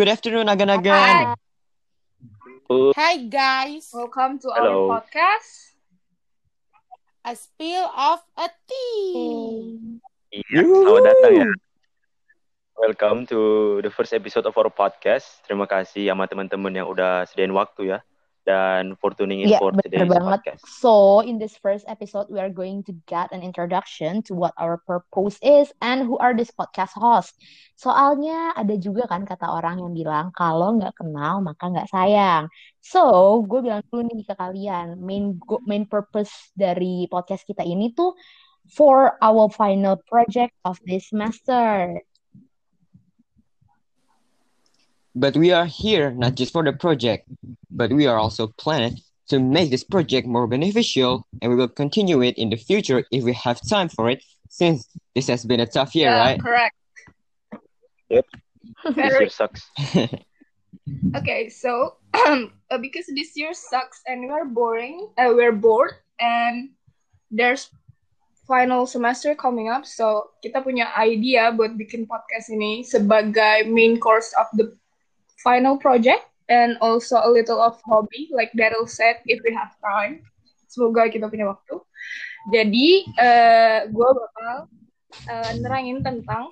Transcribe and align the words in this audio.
Good 0.00 0.16
afternoon, 0.16 0.48
agan-agan. 0.48 1.36
Hi 2.96 3.14
guys, 3.28 3.92
Welcome 3.92 4.40
to 4.40 4.48
Hello. 4.48 4.88
our 4.88 4.96
podcast. 4.96 5.76
a 7.28 7.36
spill 7.36 7.84
of 7.84 8.24
a 8.40 8.48
tea. 8.64 9.76
Iya, 10.32 10.64
selamat 10.64 11.04
datang 11.04 11.32
ya. 11.36 11.48
Welcome 12.80 13.28
to 13.28 13.38
the 13.84 13.92
first 13.92 14.16
episode 14.16 14.48
of 14.48 14.56
our 14.56 14.72
podcast. 14.72 15.44
Terima 15.44 15.68
kasih 15.68 16.08
sama 16.08 16.24
teman-teman 16.24 16.72
yang 16.72 16.88
udah 16.88 17.28
sediain 17.28 17.52
waktu 17.52 17.92
ya. 17.92 18.00
Dan 18.48 18.96
for 18.96 19.12
tuning 19.12 19.44
in 19.44 19.52
Iya, 19.52 19.60
for 19.60 19.70
today's 19.76 20.08
banget. 20.08 20.40
podcast. 20.40 20.62
So, 20.80 21.20
in 21.20 21.36
this 21.36 21.54
first 21.60 21.84
episode, 21.86 22.32
we 22.32 22.40
are 22.40 22.50
going 22.50 22.82
to 22.88 22.92
get 23.04 23.30
an 23.30 23.44
introduction 23.44 24.24
to 24.26 24.32
what 24.32 24.56
our 24.56 24.80
purpose 24.88 25.36
is 25.44 25.70
and 25.84 26.08
who 26.08 26.16
are 26.16 26.32
this 26.32 26.50
podcast 26.50 26.96
host. 26.96 27.36
Soalnya 27.76 28.56
ada 28.56 28.74
juga 28.80 29.06
kan 29.06 29.28
kata 29.28 29.44
orang 29.44 29.80
yang 29.84 29.92
bilang 29.92 30.26
kalau 30.32 30.76
nggak 30.80 30.96
kenal 30.96 31.44
maka 31.44 31.68
nggak 31.68 31.88
sayang. 31.92 32.48
So, 32.80 33.40
gue 33.44 33.60
bilang 33.60 33.84
dulu 33.92 34.08
nih 34.08 34.24
ke 34.24 34.34
kalian, 34.34 34.98
main 34.98 35.36
main 35.68 35.84
purpose 35.84 36.32
dari 36.56 37.06
podcast 37.12 37.44
kita 37.44 37.62
ini 37.62 37.92
tuh 37.92 38.16
for 38.72 39.18
our 39.20 39.48
final 39.52 40.00
project 40.08 40.54
of 40.64 40.80
this 40.86 41.08
semester. 41.12 42.00
But 45.14 45.36
we 45.36 45.50
are 45.50 45.66
here 45.66 46.10
not 46.12 46.36
just 46.36 46.52
for 46.52 46.62
the 46.62 46.72
project, 46.72 47.26
but 47.70 47.90
we 47.92 48.06
are 48.06 48.18
also 48.18 48.48
planned 48.58 49.00
to 49.28 49.38
make 49.38 49.70
this 49.70 49.84
project 49.84 50.26
more 50.26 50.46
beneficial, 50.46 51.26
and 51.40 51.50
we 51.50 51.56
will 51.56 51.68
continue 51.70 52.22
it 52.22 52.36
in 52.36 52.50
the 52.50 52.56
future 52.56 53.04
if 53.10 53.22
we 53.24 53.32
have 53.32 53.60
time 53.68 53.88
for 53.88 54.10
it, 54.10 54.22
since 54.48 54.86
this 55.14 55.28
has 55.28 55.44
been 55.44 55.60
a 55.60 55.66
tough 55.66 55.94
year, 55.94 56.10
Yeah, 56.10 56.18
right? 56.18 56.40
correct. 56.40 56.74
Yep. 58.10 58.26
this 58.94 59.20
year 59.20 59.28
sucks. 59.28 59.62
okay. 61.16 61.48
So, 61.48 61.96
uh, 62.14 62.78
because 62.80 63.06
this 63.14 63.36
year 63.36 63.54
sucks 63.54 64.02
and 64.06 64.26
we're 64.26 64.46
boring, 64.46 65.10
uh, 65.18 65.30
we're 65.30 65.54
bored, 65.54 65.94
and 66.18 66.70
there's 67.30 67.70
final 68.50 68.84
semester 68.86 69.38
coming 69.38 69.70
up, 69.70 69.86
so 69.86 70.34
kita 70.42 70.58
punya 70.66 70.90
idea 70.98 71.54
buat 71.54 71.78
bikin 71.78 72.02
podcast 72.02 72.50
ini 72.50 72.82
sebagai 72.82 73.70
main 73.70 73.94
course 73.94 74.34
of 74.34 74.50
the 74.58 74.74
final 75.40 75.76
project 75.80 76.24
and 76.50 76.76
also 76.82 77.20
a 77.22 77.30
little 77.30 77.62
of 77.62 77.78
hobby, 77.86 78.28
like 78.34 78.50
Daryl 78.58 78.88
said, 78.88 79.22
if 79.26 79.40
we 79.46 79.54
have 79.54 79.72
time. 79.80 80.24
Semoga 80.70 81.10
kita 81.10 81.26
punya 81.26 81.50
waktu. 81.50 81.76
Jadi, 82.50 83.04
uh, 83.20 83.78
gue 83.90 84.10
bakal 84.16 84.56
uh, 85.28 85.52
nerangin 85.60 86.00
tentang 86.00 86.50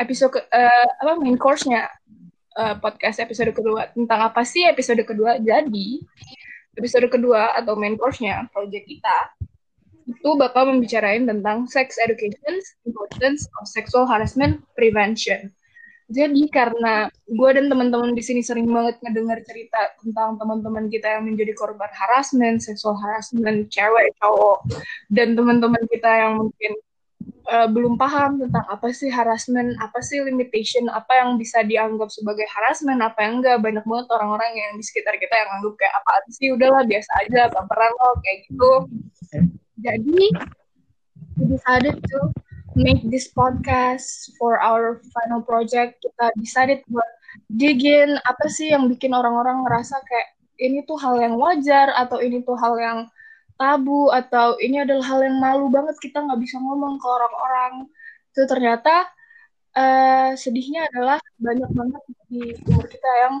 episode 0.00 0.34
ke- 0.34 0.48
eh, 0.50 0.88
apa 0.98 1.14
main 1.20 1.38
course-nya 1.38 1.86
eh, 2.58 2.74
podcast 2.82 3.22
episode 3.22 3.54
kedua 3.54 3.92
tentang 3.94 4.32
apa 4.32 4.42
sih 4.42 4.66
episode 4.66 4.98
kedua 5.06 5.38
jadi 5.38 5.88
episode 6.74 7.06
kedua 7.06 7.54
atau 7.54 7.78
main 7.78 7.94
course-nya 7.94 8.50
project 8.50 8.88
kita 8.88 9.18
itu 10.02 10.30
bakal 10.34 10.66
membicarain 10.66 11.22
tentang 11.22 11.70
sex 11.70 11.94
education 12.02 12.58
importance 12.82 13.46
of 13.62 13.70
sexual 13.70 14.02
harassment 14.08 14.58
prevention 14.74 15.54
jadi 16.12 16.42
karena 16.52 17.08
gue 17.24 17.50
dan 17.56 17.72
teman-teman 17.72 18.12
di 18.12 18.20
sini 18.20 18.44
sering 18.44 18.68
banget 18.68 19.00
ngedengar 19.00 19.40
cerita 19.48 19.96
tentang 19.96 20.36
teman-teman 20.36 20.92
kita 20.92 21.08
yang 21.16 21.24
menjadi 21.24 21.56
korban 21.56 21.88
harassment, 21.88 22.60
sexual 22.60 23.00
harassment, 23.00 23.72
cewek, 23.72 24.12
cowok, 24.20 24.60
dan 25.08 25.32
teman-teman 25.32 25.80
kita 25.88 26.10
yang 26.12 26.36
mungkin 26.36 26.72
uh, 27.48 27.64
belum 27.64 27.96
paham 27.96 28.44
tentang 28.44 28.60
apa 28.68 28.92
sih 28.92 29.08
harassment, 29.08 29.72
apa 29.80 30.04
sih 30.04 30.20
limitation, 30.20 30.92
apa 30.92 31.24
yang 31.24 31.40
bisa 31.40 31.64
dianggap 31.64 32.12
sebagai 32.12 32.44
harassment, 32.44 33.00
apa 33.00 33.16
yang 33.24 33.40
enggak. 33.40 33.56
Banyak 33.64 33.84
banget 33.88 34.06
orang-orang 34.12 34.52
yang 34.52 34.70
di 34.76 34.84
sekitar 34.84 35.16
kita 35.16 35.32
yang 35.32 35.48
anggap 35.60 35.74
kayak 35.80 35.94
apa 35.96 36.12
sih, 36.28 36.52
udahlah 36.52 36.84
biasa 36.84 37.10
aja, 37.24 37.40
baperan 37.56 37.92
loh, 37.96 38.14
kayak 38.20 38.38
gitu. 38.52 38.72
Jadi, 39.80 40.22
we 41.40 41.44
decided 41.48 41.96
to 42.04 42.18
make 42.74 43.04
this 43.08 43.28
podcast 43.32 44.32
for 44.40 44.60
our 44.60 45.00
final 45.12 45.44
project. 45.44 46.00
Kita 46.00 46.32
decided 46.40 46.80
buat 46.88 47.08
dig 47.48 47.84
in 47.84 48.16
apa 48.24 48.46
sih 48.48 48.72
yang 48.72 48.88
bikin 48.88 49.12
orang-orang 49.16 49.64
ngerasa 49.64 49.96
kayak 50.04 50.28
ini 50.60 50.84
tuh 50.84 51.00
hal 51.00 51.18
yang 51.18 51.34
wajar 51.40 51.90
atau 51.96 52.20
ini 52.20 52.44
tuh 52.44 52.56
hal 52.56 52.76
yang 52.76 52.98
tabu 53.56 54.10
atau 54.10 54.56
ini 54.58 54.82
adalah 54.82 55.04
hal 55.06 55.20
yang 55.24 55.36
malu 55.38 55.70
banget 55.70 55.96
kita 56.00 56.22
nggak 56.22 56.40
bisa 56.40 56.56
ngomong 56.60 56.96
ke 57.00 57.06
orang-orang. 57.06 57.72
Itu 58.32 58.42
ternyata 58.48 59.08
eh, 59.76 60.30
sedihnya 60.36 60.88
adalah 60.92 61.18
banyak 61.40 61.70
banget 61.72 62.02
di 62.28 62.42
umur 62.68 62.86
kita 62.88 63.10
yang 63.28 63.34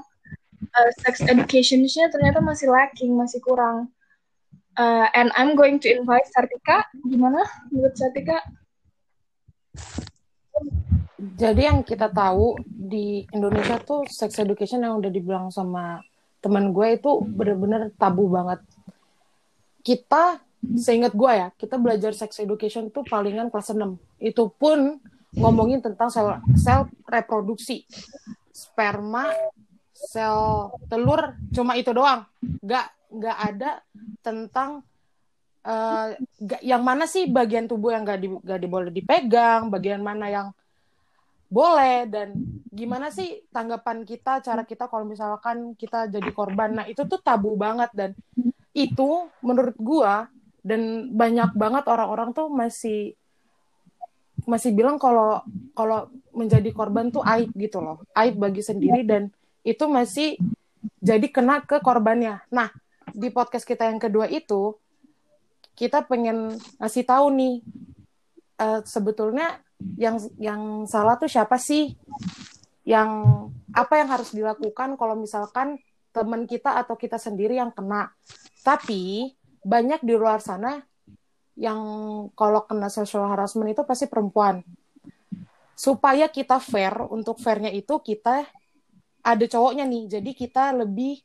eh, 0.76 0.90
sex 1.04 1.24
education-nya 1.24 2.12
ternyata 2.12 2.40
masih 2.40 2.68
lacking 2.72 3.12
masih 3.16 3.40
kurang. 3.40 3.92
Eh, 4.72 5.06
and 5.16 5.28
I'm 5.36 5.52
going 5.52 5.80
to 5.84 5.88
invite 5.92 6.24
Sartika. 6.32 6.88
Gimana 7.04 7.44
menurut 7.68 7.92
Sartika 7.96 8.40
Jadi 11.22 11.62
yang 11.64 11.86
kita 11.86 12.10
tahu 12.10 12.58
di 12.66 13.22
Indonesia 13.30 13.78
tuh 13.78 14.02
sex 14.10 14.42
education 14.42 14.82
yang 14.82 14.98
udah 14.98 15.10
dibilang 15.10 15.54
sama 15.54 16.02
teman 16.42 16.74
gue 16.74 16.98
itu 16.98 17.22
bener-bener 17.22 17.94
tabu 17.94 18.26
banget. 18.26 18.58
Kita, 19.86 20.42
seingat 20.78 21.14
gue 21.14 21.32
ya, 21.32 21.48
kita 21.54 21.78
belajar 21.78 22.10
sex 22.14 22.42
education 22.42 22.90
tuh 22.90 23.06
palingan 23.06 23.54
kelas 23.54 23.70
6. 23.70 23.98
Itu 24.18 24.50
pun 24.50 24.98
ngomongin 25.38 25.78
tentang 25.78 26.10
sel, 26.10 26.42
sel 26.58 26.90
reproduksi. 27.06 27.86
Sperma, 28.50 29.30
sel 29.94 30.70
telur, 30.90 31.38
cuma 31.54 31.78
itu 31.78 31.94
doang. 31.94 32.26
Gak, 32.62 32.90
gak 33.14 33.38
ada 33.38 33.70
tentang 34.26 34.82
eh, 35.62 36.08
ga- 36.42 36.64
yang 36.64 36.82
mana 36.82 37.06
sih 37.06 37.30
bagian 37.30 37.70
tubuh 37.70 37.94
yang 37.94 38.02
gak, 38.02 38.20
di, 38.20 38.28
gak 38.42 38.58
di- 38.58 38.70
boleh 38.70 38.90
dipegang, 38.90 39.70
bagian 39.70 40.02
mana 40.02 40.26
yang 40.30 40.48
boleh 41.52 42.08
dan 42.08 42.32
gimana 42.72 43.12
sih 43.12 43.44
tanggapan 43.52 44.08
kita 44.08 44.40
cara 44.40 44.64
kita 44.64 44.88
kalau 44.88 45.04
misalkan 45.04 45.76
kita 45.76 46.08
jadi 46.08 46.30
korban. 46.32 46.80
Nah 46.80 46.86
itu 46.88 47.04
tuh 47.04 47.20
tabu 47.20 47.52
banget 47.60 47.92
dan 47.92 48.16
itu 48.72 49.28
menurut 49.44 49.76
gua 49.76 50.32
dan 50.64 51.12
banyak 51.12 51.52
banget 51.52 51.84
orang-orang 51.92 52.32
tuh 52.32 52.48
masih 52.48 53.12
masih 54.48 54.72
bilang 54.72 54.96
kalau 54.96 55.44
kalau 55.76 56.08
menjadi 56.32 56.72
korban 56.72 57.12
tuh 57.12 57.20
aib 57.20 57.52
gitu 57.52 57.84
loh. 57.84 58.00
Aib 58.16 58.40
bagi 58.40 58.64
sendiri 58.64 59.04
dan 59.04 59.28
itu 59.60 59.84
masih 59.84 60.40
jadi 61.04 61.28
kena 61.28 61.60
ke 61.68 61.84
korbannya. 61.84 62.40
Nah 62.48 62.72
di 63.12 63.28
podcast 63.28 63.68
kita 63.68 63.92
yang 63.92 64.00
kedua 64.00 64.24
itu 64.24 64.72
kita 65.72 66.04
pengen 66.04 66.56
ngasih 66.78 67.04
tahu 67.04 67.26
nih 67.32 67.54
eh, 68.60 68.80
sebetulnya 68.84 69.60
yang 69.98 70.16
yang 70.38 70.86
salah 70.86 71.18
tuh 71.18 71.30
siapa 71.30 71.58
sih? 71.58 71.96
Yang 72.86 73.10
apa 73.72 73.94
yang 73.98 74.08
harus 74.10 74.30
dilakukan 74.34 74.98
kalau 74.98 75.14
misalkan 75.16 75.78
teman 76.12 76.44
kita 76.44 76.76
atau 76.76 76.94
kita 76.94 77.16
sendiri 77.16 77.56
yang 77.58 77.72
kena. 77.72 78.12
Tapi 78.62 79.32
banyak 79.62 80.04
di 80.04 80.14
luar 80.14 80.38
sana 80.44 80.82
yang 81.56 81.80
kalau 82.36 82.64
kena 82.64 82.88
sexual 82.88 83.28
harassment 83.28 83.72
itu 83.72 83.82
pasti 83.84 84.06
perempuan. 84.06 84.60
Supaya 85.72 86.28
kita 86.30 86.62
fair, 86.62 86.94
untuk 87.10 87.40
fairnya 87.42 87.72
itu 87.72 87.98
kita 87.98 88.46
ada 89.24 89.44
cowoknya 89.48 89.88
nih. 89.88 90.04
Jadi 90.18 90.30
kita 90.36 90.76
lebih 90.76 91.18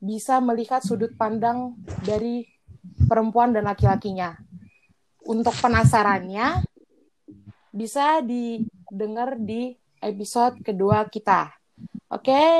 bisa 0.00 0.40
melihat 0.40 0.80
sudut 0.80 1.12
pandang 1.14 1.76
dari 2.02 2.48
perempuan 3.10 3.50
dan 3.50 3.66
laki-lakinya. 3.66 4.38
Untuk 5.26 5.52
penasarannya, 5.58 6.62
bisa 7.74 8.22
didengar 8.22 9.34
di 9.34 9.74
episode 9.98 10.62
kedua 10.62 11.10
kita. 11.10 11.50
Oke, 12.06 12.30
okay? 12.30 12.50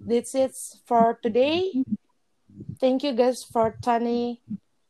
that's 0.00 0.32
it 0.32 0.56
for 0.88 1.20
today. 1.20 1.84
Thank 2.80 3.04
you 3.04 3.12
guys 3.12 3.44
for 3.44 3.76
tuning 3.84 4.40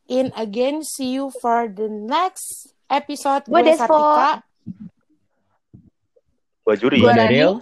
in 0.06 0.30
again. 0.38 0.82
See 0.86 1.18
you 1.18 1.34
for 1.42 1.66
the 1.66 1.90
next 1.90 2.74
episode. 2.90 3.46
Gue 3.46 3.62
Gue. 3.62 3.74
Sartika. 3.74 4.42
Gua 6.66 6.74
juri. 6.74 6.98
Nani. 6.98 7.14
Daryl. 7.14 7.54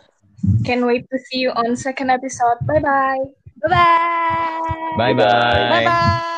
Can't 0.65 0.85
wait 0.85 1.09
to 1.09 1.17
see 1.29 1.45
you 1.45 1.53
on 1.53 1.77
second 1.77 2.09
episode. 2.09 2.61
Bye 2.65 2.81
bye. 2.81 3.25
Bye-bye! 3.65 4.97
Bye-bye. 4.97 5.69
Bye 5.73 5.85
bye. 5.85 6.34